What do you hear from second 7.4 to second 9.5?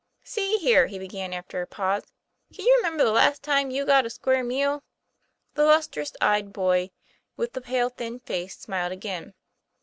the pale, thin face smiled again.